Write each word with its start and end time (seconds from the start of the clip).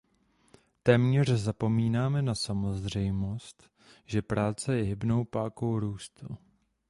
Téměř 0.83 1.29
zapomínáme 1.29 2.21
na 2.21 2.35
samozřejmost, 2.35 3.69
že 4.05 4.21
práce 4.21 4.77
je 4.77 4.83
hybnou 4.83 5.23
pákou 5.25 5.79
růstu. 5.79 6.37